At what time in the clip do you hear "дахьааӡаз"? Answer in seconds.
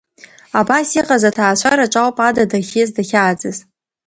2.95-3.57